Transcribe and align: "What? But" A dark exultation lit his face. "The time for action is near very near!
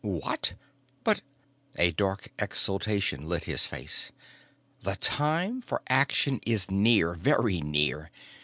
"What? 0.03 0.55
But" 1.03 1.21
A 1.75 1.91
dark 1.91 2.29
exultation 2.39 3.27
lit 3.29 3.43
his 3.43 3.67
face. 3.67 4.11
"The 4.81 4.95
time 4.95 5.61
for 5.61 5.83
action 5.89 6.39
is 6.43 6.71
near 6.71 7.13
very 7.13 7.61
near! 7.61 8.09